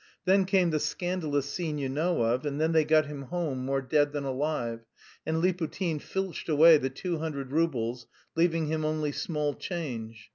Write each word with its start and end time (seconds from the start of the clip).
Then 0.25 0.45
came 0.45 0.71
the 0.71 0.79
scandalous 0.79 1.45
scene 1.47 1.77
you 1.77 1.87
know 1.87 2.23
of, 2.23 2.43
and 2.43 2.59
then 2.59 2.71
they 2.71 2.83
got 2.85 3.05
him 3.05 3.21
home 3.21 3.63
more 3.63 3.83
dead 3.83 4.13
than 4.13 4.23
alive, 4.23 4.79
and 5.27 5.43
Liputin 5.43 5.99
filched 6.01 6.49
away 6.49 6.77
the 6.79 6.89
two 6.89 7.19
hundred 7.19 7.51
roubles, 7.51 8.07
leaving 8.35 8.65
him 8.65 8.83
only 8.83 9.11
small 9.11 9.53
change. 9.53 10.29